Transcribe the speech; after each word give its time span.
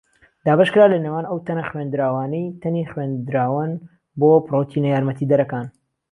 دابەشکرا 0.45 0.85
لە 0.93 0.97
نێوان 1.05 1.25
ئەو 1.29 1.37
تەنە 1.47 1.63
خوێندراوانەی 1.69 2.45
تەنی 2.61 2.89
خوێندراوەن 2.91 3.71
بۆ 4.19 4.29
پڕۆتیەنە 4.47 4.89
یارمەتیدەرەکان. 4.91 5.67